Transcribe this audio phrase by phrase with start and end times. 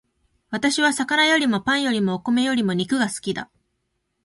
[0.49, 3.51] 私は魚よりもパンよりもお米よりも肉が好きだ